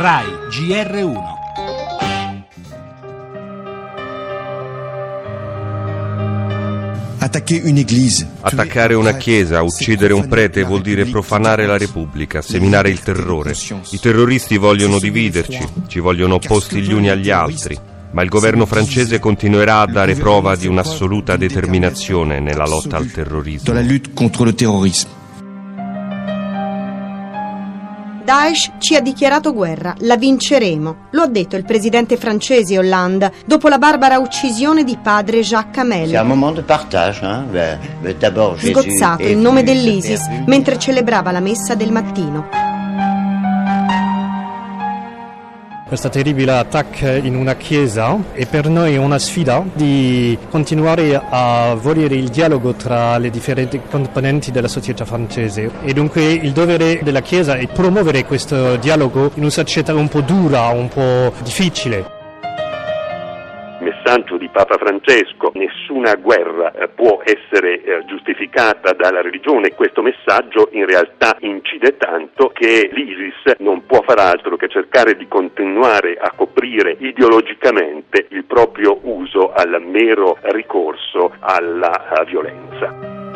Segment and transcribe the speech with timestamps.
[0.00, 1.22] RAI GR1
[8.42, 13.56] Attaccare una chiesa, uccidere un prete vuol dire profanare la Repubblica, seminare il terrore.
[13.90, 17.76] I terroristi vogliono dividerci, ci vogliono opposti gli uni agli altri,
[18.12, 23.64] ma il governo francese continuerà a dare prova di un'assoluta determinazione nella lotta al terrorismo.
[28.28, 30.96] Daesh ci ha dichiarato guerra, la vinceremo.
[31.12, 36.10] Lo ha detto il presidente francese Hollande dopo la barbara uccisione di padre Jacques Hamel.
[36.10, 37.22] C'est un moment de partage.
[37.22, 42.67] Jésus Sgozzato in nome dell'ISIS mentre celebrava la messa del mattino.
[45.88, 52.14] Questa terribile attacco in una chiesa è per noi una sfida di continuare a volere
[52.14, 55.70] il dialogo tra le differenti componenti della società francese.
[55.82, 60.20] E dunque il dovere della chiesa è promuovere questo dialogo in una società un po'
[60.20, 62.16] dura, un po' difficile
[63.88, 70.68] messaggio di Papa Francesco, nessuna guerra eh, può essere eh, giustificata dalla religione, questo messaggio
[70.72, 76.32] in realtà incide tanto che l'ISIS non può far altro che cercare di continuare a
[76.34, 83.27] coprire ideologicamente il proprio uso al mero ricorso alla violenza.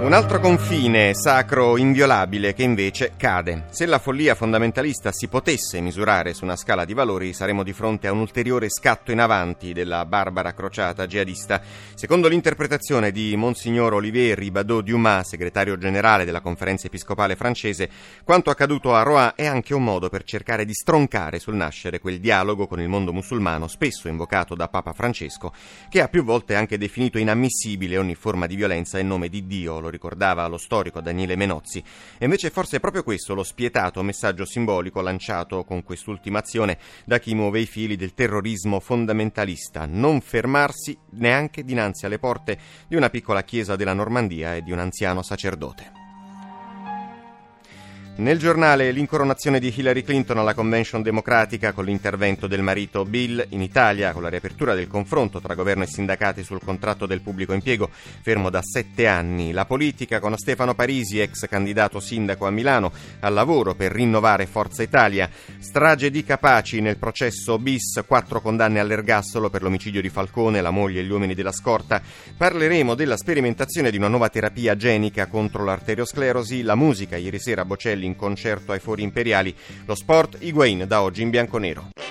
[0.00, 3.66] Un altro confine sacro inviolabile che invece cade.
[3.68, 8.06] Se la follia fondamentalista si potesse misurare su una scala di valori, saremmo di fronte
[8.06, 11.60] a un ulteriore scatto in avanti della barbara crociata jihadista.
[11.94, 17.90] Secondo l'interpretazione di Monsignor Olivier Ribadot Dumas, segretario generale della conferenza episcopale francese,
[18.24, 22.20] quanto accaduto a Rouen è anche un modo per cercare di stroncare sul nascere quel
[22.20, 25.52] dialogo con il mondo musulmano, spesso invocato da Papa Francesco,
[25.90, 29.78] che ha più volte anche definito inammissibile ogni forma di violenza in nome di Dio
[29.90, 31.82] ricordava lo storico Daniele Menozzi.
[32.18, 37.18] E invece forse è proprio questo lo spietato messaggio simbolico lanciato con quest'ultima azione da
[37.18, 42.58] chi muove i fili del terrorismo fondamentalista, non fermarsi neanche dinanzi alle porte
[42.88, 45.99] di una piccola chiesa della Normandia e di un anziano sacerdote.
[48.16, 53.62] Nel giornale l'incoronazione di Hillary Clinton alla convention democratica con l'intervento del marito Bill in
[53.62, 57.88] Italia, con la riapertura del confronto tra governo e sindacati sul contratto del pubblico impiego,
[58.20, 59.52] fermo da sette anni.
[59.52, 64.82] La politica con Stefano Parisi, ex candidato sindaco a Milano, al lavoro per rinnovare Forza
[64.82, 65.30] Italia.
[65.58, 71.00] Strage di Capaci nel processo bis, quattro condanne all'ergastolo per l'omicidio di Falcone, la moglie
[71.00, 72.02] e gli uomini della scorta.
[72.36, 77.64] Parleremo della sperimentazione di una nuova terapia genica contro l'arteriosclerosi, la musica ieri sera a
[77.64, 79.54] Bocelli in concerto ai Fori Imperiali,
[79.86, 82.09] lo sport Higuain da oggi in bianco-nero.